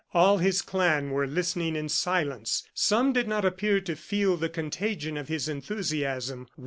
[0.15, 2.63] All his clan were listening in silence.
[2.73, 6.47] Some did not appear to feel the contagion of his enthusiasm.